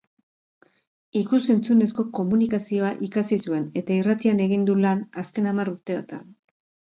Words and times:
Ikus-entzunezko 1.19 2.05
komunikazioa 2.19 2.89
ikasi 3.09 3.39
zuen 3.45 3.69
eta 3.83 3.95
irratian 3.99 4.43
egin 4.47 4.65
du 4.71 4.79
lan 4.87 5.05
azken 5.25 5.51
hamar 5.53 5.73
urteotan. 5.75 6.27